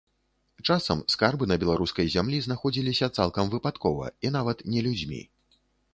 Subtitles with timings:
[0.67, 5.21] Часам скарбы на беларускай зямлі знаходзіліся цалкам выпадкова, і нават не людзьмі.